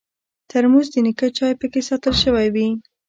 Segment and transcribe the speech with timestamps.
[0.49, 2.67] ترموز د نیکه چای پکې ساتل شوی وي.